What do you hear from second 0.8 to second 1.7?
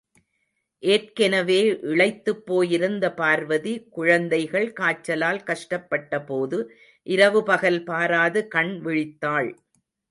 ஏற்கெனவே